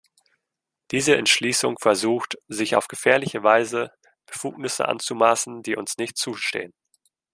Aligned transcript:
Diese 0.89 1.15
Entschließung 1.15 1.77
versucht, 1.79 2.35
sich 2.47 2.75
auf 2.75 2.87
gefährliche 2.87 3.43
Weise 3.43 3.91
Befugnisse 4.25 4.87
anzumaßen, 4.87 5.61
die 5.61 5.75
uns 5.75 5.97
nicht 5.99 6.17
zustehen. 6.17 6.73